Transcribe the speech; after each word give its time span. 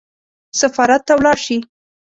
سفارت 0.59 1.01
ته 1.07 1.13
ولاړ 1.15 1.37
شي. 1.45 1.57